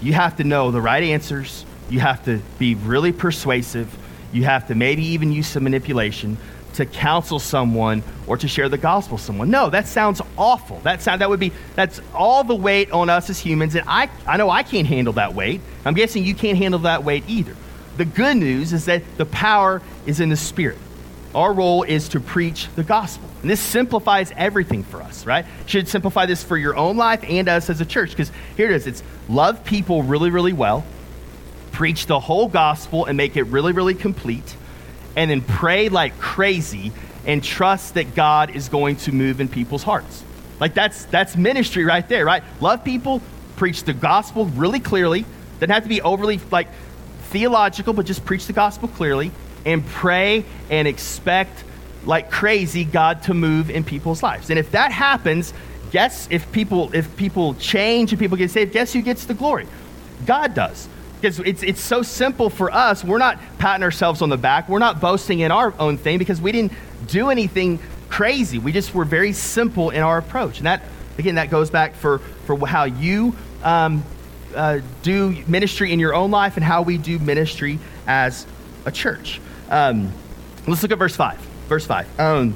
[0.00, 1.64] you have to know the right answers.
[1.90, 3.96] You have to be really persuasive.
[4.32, 6.36] You have to maybe even use some manipulation
[6.74, 9.50] to counsel someone or to share the gospel with someone.
[9.50, 10.78] No, that sounds awful.
[10.80, 14.08] That sound that would be that's all the weight on us as humans, and I
[14.26, 15.60] I know I can't handle that weight.
[15.84, 17.56] I'm guessing you can't handle that weight either.
[17.96, 20.78] The good news is that the power is in the spirit.
[21.34, 23.27] Our role is to preach the gospel.
[23.42, 25.46] And this simplifies everything for us, right?
[25.66, 28.10] Should simplify this for your own life and us as a church.
[28.10, 30.84] Because here it is it's love people really, really well,
[31.70, 34.56] preach the whole gospel and make it really, really complete,
[35.16, 36.92] and then pray like crazy
[37.26, 40.24] and trust that God is going to move in people's hearts.
[40.58, 42.42] Like that's that's ministry right there, right?
[42.60, 43.22] Love people,
[43.56, 45.24] preach the gospel really clearly.
[45.60, 46.68] Doesn't have to be overly like
[47.30, 49.30] theological, but just preach the gospel clearly
[49.64, 51.62] and pray and expect
[52.08, 54.48] like crazy God to move in people's lives.
[54.48, 55.52] And if that happens,
[55.90, 59.68] guess if people if people change and people get saved, guess who gets the glory?
[60.26, 60.88] God does.
[61.20, 63.04] Because it's, it's so simple for us.
[63.04, 64.68] We're not patting ourselves on the back.
[64.68, 66.72] We're not boasting in our own thing because we didn't
[67.08, 68.58] do anything crazy.
[68.58, 70.58] We just were very simple in our approach.
[70.58, 70.82] And that,
[71.18, 74.04] again, that goes back for, for how you um,
[74.54, 78.46] uh, do ministry in your own life and how we do ministry as
[78.86, 79.40] a church.
[79.68, 80.12] Um,
[80.68, 81.57] let's look at verse 5.
[81.68, 82.18] Verse 5.
[82.18, 82.54] Um,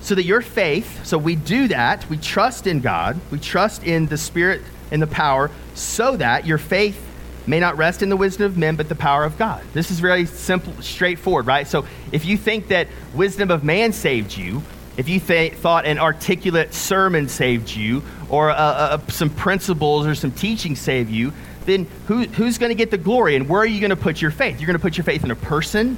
[0.00, 4.06] so that your faith, so we do that, we trust in God, we trust in
[4.06, 7.00] the Spirit and the power, so that your faith
[7.46, 9.64] may not rest in the wisdom of men, but the power of God.
[9.72, 11.66] This is very simple, straightforward, right?
[11.66, 14.62] So if you think that wisdom of man saved you,
[14.96, 20.14] if you th- thought an articulate sermon saved you, or uh, uh, some principles or
[20.14, 21.32] some teaching saved you,
[21.64, 24.20] then who, who's going to get the glory and where are you going to put
[24.20, 24.60] your faith?
[24.60, 25.96] You're going to put your faith in a person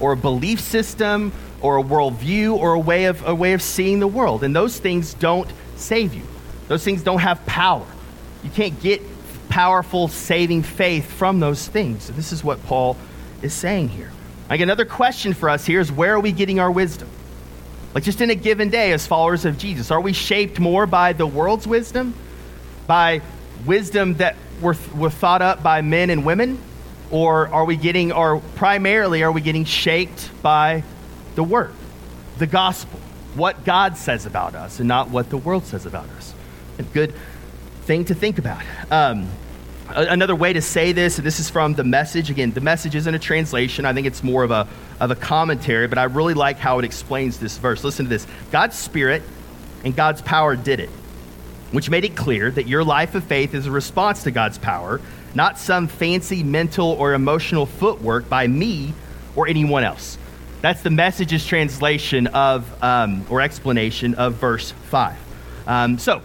[0.00, 1.32] or a belief system
[1.64, 4.44] or a worldview or a way of, a way of seeing the world.
[4.44, 6.22] And those things don't save you,
[6.68, 7.86] those things don't have power.
[8.42, 9.00] You can't get
[9.48, 12.08] powerful saving faith from those things.
[12.08, 12.98] this is what Paul
[13.40, 14.10] is saying here.
[14.50, 17.08] Like another question for us here is where are we getting our wisdom?
[17.94, 21.14] Like just in a given day as followers of Jesus, are we shaped more by
[21.14, 22.12] the world's wisdom?
[22.86, 23.22] By
[23.64, 26.58] wisdom that were, were thought up by men and women?
[27.10, 30.82] Or are we getting, or primarily, are we getting shaped by
[31.34, 31.72] the Word,
[32.38, 33.00] the gospel,
[33.34, 36.34] what God says about us, and not what the world says about us?
[36.78, 37.14] A good
[37.82, 38.62] thing to think about.
[38.90, 39.28] Um,
[39.88, 42.30] another way to say this, and this is from the message.
[42.30, 43.84] Again, the message isn't a translation.
[43.84, 44.68] I think it's more of a,
[45.00, 47.84] of a commentary, but I really like how it explains this verse.
[47.84, 49.22] Listen to this God's Spirit
[49.84, 50.90] and God's power did it
[51.74, 55.00] which made it clear that your life of faith is a response to God's power,
[55.34, 58.94] not some fancy mental or emotional footwork by me
[59.34, 60.16] or anyone else.
[60.64, 65.14] That's the message's translation of, um, or explanation of verse 5.
[65.66, 66.22] Um, so,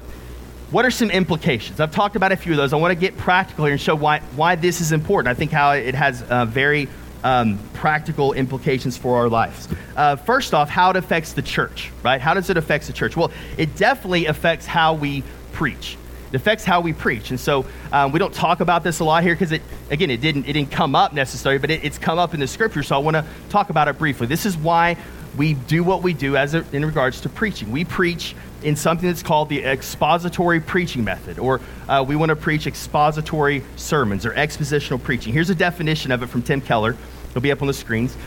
[0.71, 1.81] what are some implications?
[1.81, 2.71] I've talked about a few of those.
[2.71, 5.29] I want to get practical here and show why, why this is important.
[5.29, 6.87] I think how it has uh, very
[7.21, 9.67] um, practical implications for our lives.
[9.97, 12.21] Uh, first off, how it affects the church, right?
[12.21, 13.17] How does it affect the church?
[13.17, 15.21] Well, it definitely affects how we
[15.51, 15.97] preach.
[16.31, 17.31] It affects how we preach.
[17.31, 20.21] And so um, we don't talk about this a lot here because it, again, it
[20.21, 22.83] didn't, it didn't come up necessarily, but it, it's come up in the scripture.
[22.83, 24.27] So I want to talk about it briefly.
[24.27, 24.97] This is why
[25.37, 27.71] we do what we do as a, in regards to preaching.
[27.71, 32.35] We preach in something that's called the expository preaching method, or uh, we want to
[32.35, 35.33] preach expository sermons or expositional preaching.
[35.33, 36.95] Here's a definition of it from Tim Keller.
[37.29, 38.17] It'll be up on the screens.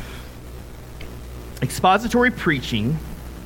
[1.60, 2.98] Expository preaching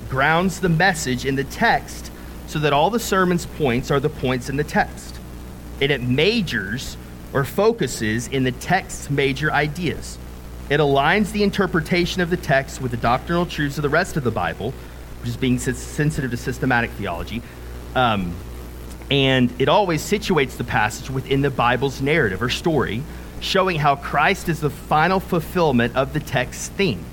[0.08, 2.12] grounds the message in the text
[2.46, 5.18] so that all the sermon's points are the points in the text.
[5.80, 6.96] And it majors
[7.32, 10.18] or focuses in the text's major ideas.
[10.68, 14.24] It aligns the interpretation of the text with the doctrinal truths of the rest of
[14.24, 14.72] the Bible,
[15.20, 17.42] which is being sensitive to systematic theology.
[17.94, 18.34] Um,
[19.10, 23.02] and it always situates the passage within the Bible's narrative or story,
[23.40, 27.04] showing how Christ is the final fulfillment of the text's theme,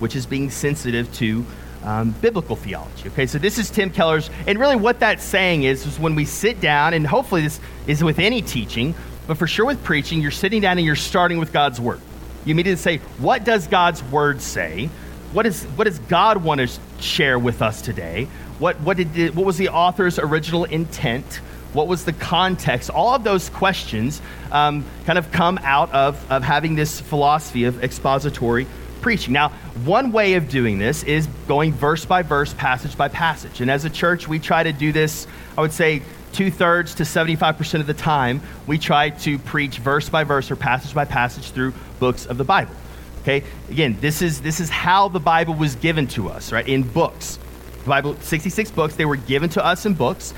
[0.00, 1.46] which is being sensitive to
[1.84, 3.08] um, biblical theology.
[3.08, 6.24] Okay, so this is Tim Keller's, and really what that's saying is, is when we
[6.24, 8.94] sit down, and hopefully this is with any teaching,
[9.26, 12.00] but for sure with preaching, you're sitting down and you're starting with God's word.
[12.44, 14.88] You immediately say, what does God's word say?
[15.32, 16.68] What, is, what does God want to
[17.00, 18.28] share with us today?
[18.58, 21.26] What, what, did, what was the author's original intent?
[21.74, 22.88] What was the context?
[22.88, 27.84] All of those questions um, kind of come out of, of having this philosophy of
[27.84, 28.66] expository
[29.00, 29.32] preaching.
[29.32, 29.50] Now,
[29.84, 33.60] one way of doing this is going verse by verse, passage by passage.
[33.60, 37.04] And as a church, we try to do this, I would say, two thirds to
[37.04, 38.40] 75% of the time.
[38.66, 42.44] We try to preach verse by verse or passage by passage through books of the
[42.44, 42.74] Bible.
[43.22, 43.44] Okay?
[43.70, 46.66] Again, this is, this is how the Bible was given to us, right?
[46.66, 47.38] In books.
[47.84, 50.34] The Bible, 66 books, they were given to us in books.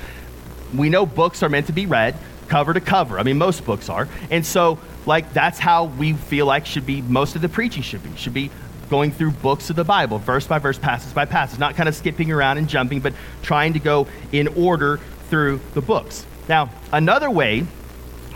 [0.75, 2.16] We know books are meant to be read
[2.51, 3.18] cover to cover.
[3.18, 4.09] I mean, most books are.
[4.31, 8.02] And so like that's how we feel like should be most of the preaching should
[8.02, 8.50] be should be
[8.88, 11.94] going through books of the bible verse by verse passage by passage not kind of
[11.94, 17.30] skipping around and jumping but trying to go in order through the books now another
[17.30, 17.64] way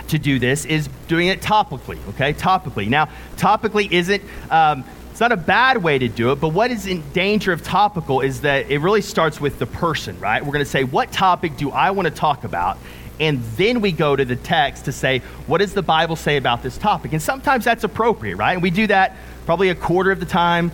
[0.08, 5.30] to do this is doing it topically okay topically now topically isn't um, it's not
[5.30, 8.68] a bad way to do it, but what is in danger of topical is that
[8.68, 10.44] it really starts with the person, right?
[10.44, 12.78] We're going to say, what topic do I want to talk about?
[13.20, 16.62] And then we go to the text to say, what does the Bible say about
[16.62, 17.12] this topic?
[17.12, 18.54] And sometimes that's appropriate, right?
[18.54, 20.72] And we do that probably a quarter of the time,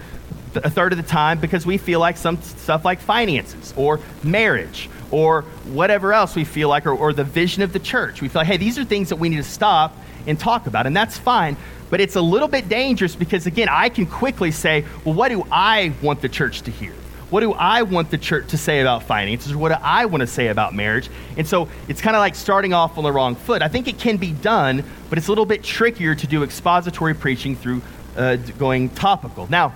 [0.54, 4.88] a third of the time, because we feel like some stuff like finances or marriage
[5.10, 8.22] or whatever else we feel like, or, or the vision of the church.
[8.22, 10.86] We feel like, hey, these are things that we need to stop and talk about,
[10.86, 11.56] and that's fine.
[11.90, 15.44] But it's a little bit dangerous because, again, I can quickly say, well, what do
[15.50, 16.92] I want the church to hear?
[17.30, 19.54] What do I want the church to say about finances?
[19.54, 21.08] What do I want to say about marriage?
[21.36, 23.62] And so it's kind of like starting off on the wrong foot.
[23.62, 27.14] I think it can be done, but it's a little bit trickier to do expository
[27.14, 27.82] preaching through
[28.16, 29.46] uh, going topical.
[29.48, 29.72] Now,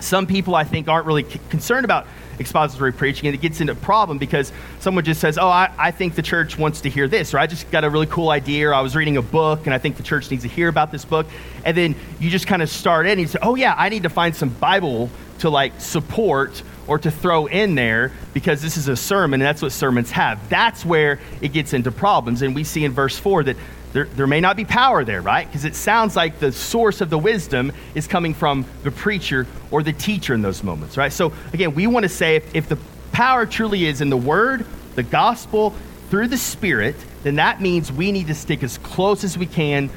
[0.00, 2.06] some people I think aren't really c- concerned about
[2.40, 5.90] expository preaching, and it gets into a problem because someone just says, Oh, I, I,
[5.90, 8.68] think the church wants to hear this, or I just got a really cool idea,
[8.68, 10.92] or I was reading a book and I think the church needs to hear about
[10.92, 11.26] this book.
[11.64, 14.04] And then you just kind of start in and you say, Oh, yeah, I need
[14.04, 18.88] to find some Bible to like support or to throw in there because this is
[18.88, 20.48] a sermon and that's what sermons have.
[20.48, 22.42] That's where it gets into problems.
[22.42, 23.56] And we see in verse 4 that
[23.92, 25.46] there, there may not be power there, right?
[25.46, 29.82] Because it sounds like the source of the wisdom is coming from the preacher or
[29.82, 31.12] the teacher in those moments, right?
[31.12, 32.78] So, again, we want to say if, if the
[33.12, 35.74] power truly is in the word, the gospel,
[36.10, 39.90] through the Spirit, then that means we need to stick as close as we can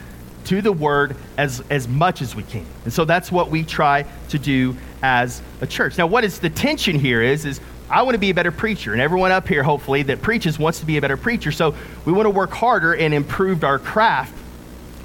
[0.45, 2.65] to the word as, as much as we can.
[2.83, 5.97] And so that's what we try to do as a church.
[5.97, 7.59] Now, what is the tension here is, is
[7.89, 10.79] I want to be a better preacher, and everyone up here, hopefully, that preaches wants
[10.79, 11.51] to be a better preacher.
[11.51, 14.33] So we want to work harder and improve our craft.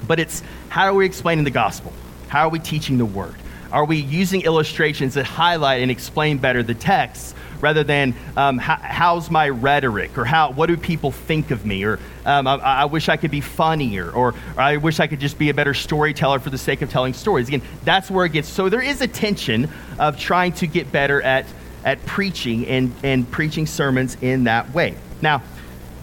[0.07, 1.91] But it's how are we explaining the gospel?
[2.29, 3.35] How are we teaching the word?
[3.71, 7.35] Are we using illustrations that highlight and explain better the text?
[7.61, 11.83] Rather than um, how, how's my rhetoric or how what do people think of me
[11.83, 15.21] or um, I, I, wish I could be funnier or, or, I wish I could
[15.21, 17.47] just be a better storyteller for the sake of telling stories.
[17.47, 18.49] Again, that's where it gets.
[18.49, 21.45] So there is a tension of trying to get better at
[21.85, 24.95] at preaching and and preaching sermons in that way.
[25.21, 25.39] Now,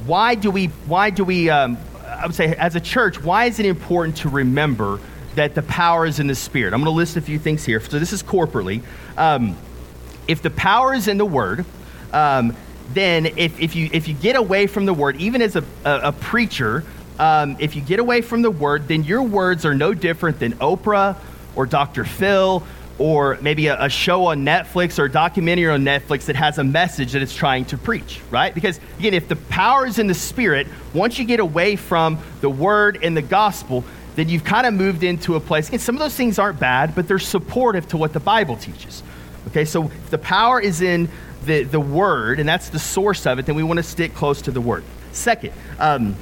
[0.07, 3.59] why do we why do we um, I would say as a church why is
[3.59, 5.01] it important to remember
[5.35, 6.73] that the power is in the spirit?
[6.73, 7.81] I'm going to list a few things here.
[7.81, 8.83] So this is corporately.
[9.17, 9.57] Um,
[10.29, 11.65] if the power is in the word,
[12.13, 12.57] um,
[12.93, 16.09] then if, if, you, if you get away from the word, even as a, a,
[16.09, 16.85] a preacher,
[17.19, 20.53] um, if you get away from the word, then your words are no different than
[20.55, 21.17] Oprah
[21.57, 22.05] or Dr.
[22.05, 22.63] Phil
[22.99, 26.65] or maybe a, a, show on Netflix or a documentary on Netflix that has a
[26.65, 28.55] message that it's trying to preach, right?
[28.55, 32.49] Because again, if the power is in the spirit, once you get away from the
[32.49, 33.85] word and the gospel,
[34.15, 35.69] then you've kind of moved into a place.
[35.69, 39.03] Again, some of those things aren't bad, but they're supportive to what the Bible teaches.
[39.55, 41.09] Okay, so if the power is in
[41.45, 44.43] the, the Word, and that's the source of it, then we want to stick close
[44.43, 44.83] to the Word.
[45.13, 46.17] Second, um,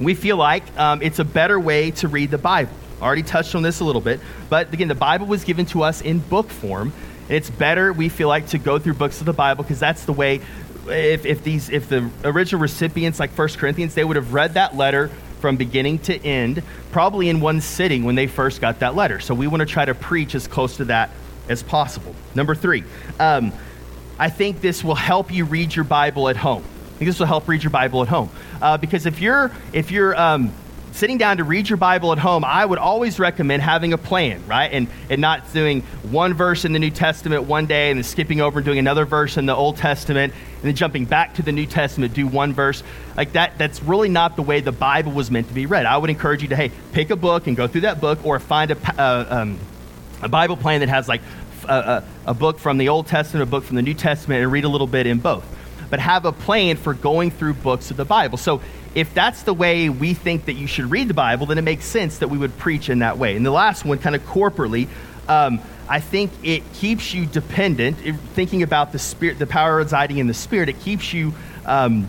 [0.00, 2.70] we feel like um, it's a better way to read the Bible.
[3.00, 5.82] I already touched on this a little bit, but again, the Bible was given to
[5.82, 9.26] us in book form, and it's better, we feel like, to go through books of
[9.26, 10.40] the Bible because that's the way.
[10.86, 14.76] If, if these if the original recipients like First Corinthians, they would have read that
[14.76, 15.08] letter
[15.40, 16.62] from beginning to end,
[16.92, 19.18] probably in one sitting when they first got that letter.
[19.18, 21.10] So we want to try to preach as close to that
[21.48, 22.14] as possible.
[22.34, 22.84] Number three,
[23.18, 23.52] um,
[24.18, 26.62] I think this will help you read your Bible at home.
[26.62, 28.30] I think this will help read your Bible at home
[28.60, 30.52] uh, because if you're if you're um,
[30.98, 34.44] sitting down to read your Bible at home, I would always recommend having a plan,
[34.48, 34.72] right?
[34.72, 38.40] And, and not doing one verse in the New Testament one day and then skipping
[38.40, 41.52] over and doing another verse in the Old Testament and then jumping back to the
[41.52, 42.82] New Testament, do one verse.
[43.16, 45.86] Like that, that's really not the way the Bible was meant to be read.
[45.86, 48.40] I would encourage you to, hey, pick a book and go through that book or
[48.40, 49.58] find a, uh, um,
[50.22, 51.22] a Bible plan that has like
[51.68, 54.50] a, a, a book from the Old Testament, a book from the New Testament, and
[54.50, 55.44] read a little bit in both.
[55.90, 58.36] But have a plan for going through books of the Bible.
[58.36, 58.60] So
[58.94, 61.84] if that's the way we think that you should read the Bible, then it makes
[61.84, 63.36] sense that we would preach in that way.
[63.36, 64.88] And the last one, kind of corporately,
[65.28, 67.96] um, I think it keeps you dependent.
[68.34, 71.32] Thinking about the spirit, the power residing in the spirit, it keeps you,
[71.64, 72.06] um,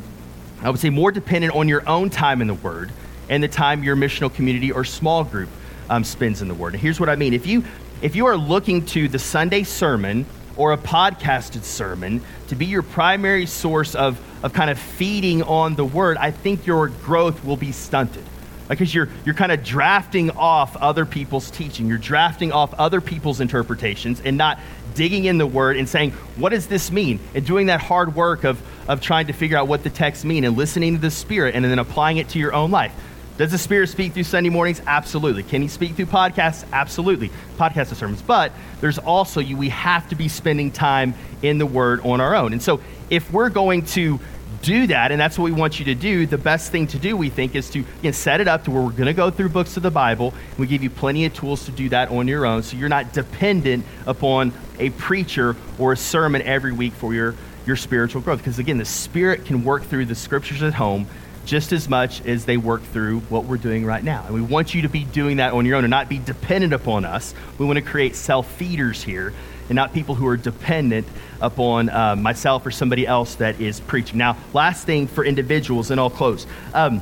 [0.61, 2.91] I would say, more dependent on your own time in the Word
[3.29, 5.49] and the time your missional community or small group
[5.89, 6.73] um, spends in the Word.
[6.73, 7.63] And here's what I mean: if you
[8.01, 12.81] if you are looking to the Sunday sermon or a podcasted sermon to be your
[12.81, 17.57] primary source of, of kind of feeding on the word, I think your growth will
[17.57, 18.23] be stunted.
[18.69, 21.87] Because you're, you're kind of drafting off other people's teaching.
[21.87, 24.59] You're drafting off other people's interpretations and not
[24.93, 27.19] digging in the word and saying, what does this mean?
[27.33, 30.43] And doing that hard work of, of trying to figure out what the text mean
[30.43, 32.93] and listening to the Spirit and then applying it to your own life.
[33.39, 34.81] Does the Spirit speak through Sunday mornings?
[34.85, 35.43] Absolutely.
[35.43, 36.65] Can He speak through podcasts?
[36.73, 37.31] Absolutely.
[37.57, 38.21] Podcast sermons.
[38.21, 39.55] But there's also you.
[39.55, 42.51] We have to be spending time in the Word on our own.
[42.51, 44.19] And so, if we're going to
[44.61, 47.15] do that, and that's what we want you to do, the best thing to do,
[47.15, 49.77] we think, is to set it up to where we're going to go through books
[49.77, 50.33] of the Bible.
[50.57, 53.13] We give you plenty of tools to do that on your own, so you're not
[53.13, 58.39] dependent upon a preacher or a sermon every week for your your spiritual growth.
[58.39, 61.07] Because again, the Spirit can work through the scriptures at home
[61.49, 64.23] just as much as they work through what we're doing right now.
[64.23, 66.73] And we want you to be doing that on your own and not be dependent
[66.73, 67.33] upon us.
[67.57, 69.33] We want to create self feeders here
[69.67, 71.07] and not people who are dependent
[71.41, 74.19] upon uh, myself or somebody else that is preaching.
[74.19, 76.45] Now, last thing for individuals, and I'll close.
[76.75, 77.01] Um,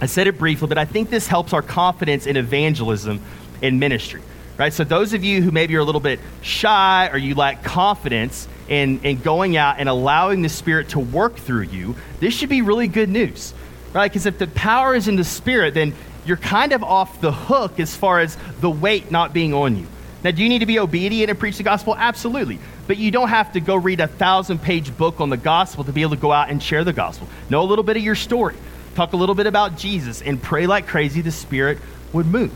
[0.00, 3.20] I said it briefly, but I think this helps our confidence in evangelism
[3.60, 4.22] in ministry.
[4.56, 4.72] Right?
[4.72, 8.46] So, those of you who maybe are a little bit shy or you lack confidence
[8.68, 12.62] in, in going out and allowing the Spirit to work through you, this should be
[12.62, 13.52] really good news
[13.92, 14.10] right?
[14.10, 17.80] Because if the power is in the Spirit, then you're kind of off the hook
[17.80, 19.86] as far as the weight not being on you.
[20.22, 21.96] Now, do you need to be obedient and preach the gospel?
[21.96, 22.58] Absolutely.
[22.86, 25.92] But you don't have to go read a thousand page book on the gospel to
[25.92, 27.28] be able to go out and share the gospel.
[27.48, 28.54] Know a little bit of your story,
[28.94, 31.78] talk a little bit about Jesus, and pray like crazy the Spirit
[32.12, 32.52] would move.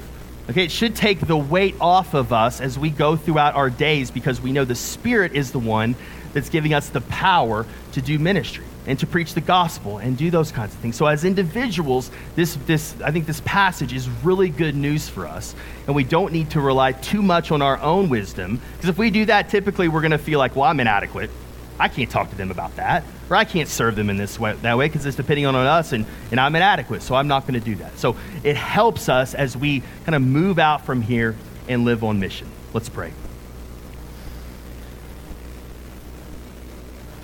[0.51, 4.11] Okay, it should take the weight off of us as we go throughout our days
[4.11, 5.97] because we know the Spirit is the one
[6.35, 10.31] that's giving us the power to do ministry and to preach the gospel and do
[10.31, 10.97] those kinds of things.
[10.97, 15.55] So as individuals, this, this, I think this passage is really good news for us.
[15.87, 18.61] And we don't need to rely too much on our own wisdom.
[18.77, 21.31] Because if we do that, typically we're going to feel like, well, I'm inadequate.
[21.79, 23.05] I can't talk to them about that.
[23.31, 25.93] Or I can't serve them in this way, that way because it's depending on us
[25.93, 27.03] and, and I'm inadequate.
[27.03, 27.99] So I'm not going to do that.
[27.99, 31.35] So it helps us as we kind of move out from here
[31.69, 32.49] and live on mission.
[32.75, 33.13] Let's pray.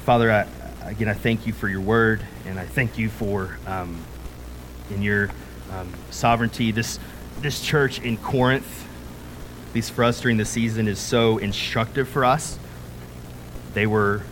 [0.05, 0.47] Father, I,
[0.91, 4.03] again, I thank you for your word, and I thank you for um,
[4.91, 5.31] in your
[5.73, 6.73] um, sovereignty.
[6.73, 6.99] This
[7.41, 8.87] this church in Corinth,
[9.69, 12.59] at least for us during the season, is so instructive for us.
[13.73, 14.23] They were,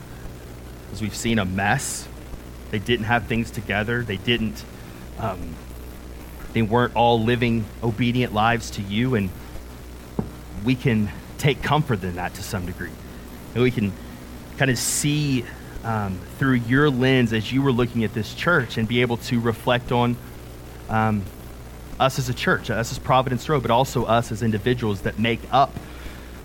[0.93, 2.09] as we've seen, a mess.
[2.71, 4.03] They didn't have things together.
[4.03, 4.65] They didn't.
[5.19, 5.55] Um,
[6.53, 9.31] they weren't all living obedient lives to you, and
[10.65, 12.91] we can take comfort in that to some degree.
[13.55, 13.93] And we can
[14.57, 15.45] kind of see
[15.85, 19.41] um, through your lens as you were looking at this church and be able to
[19.41, 20.17] reflect on
[20.89, 21.25] um,
[22.01, 25.41] us as a church, us as Providence Road, but also us as individuals that make
[25.53, 25.73] up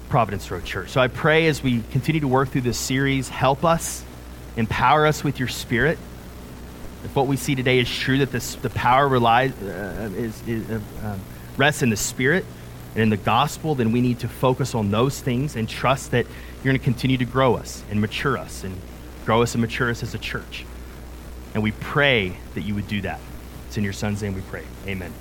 [0.09, 0.89] Providence Road Church.
[0.89, 4.03] So I pray as we continue to work through this series, help us,
[4.55, 5.97] empower us with your spirit.
[7.03, 10.69] If what we see today is true, that this, the power relies, uh, is, is
[10.69, 11.19] uh, um,
[11.57, 12.45] rests in the spirit
[12.93, 16.25] and in the gospel, then we need to focus on those things and trust that
[16.57, 18.77] you're going to continue to grow us and mature us and
[19.25, 20.65] Grow us and mature us as a church.
[21.53, 23.19] And we pray that you would do that.
[23.67, 24.63] It's in your son's name we pray.
[24.87, 25.13] Amen.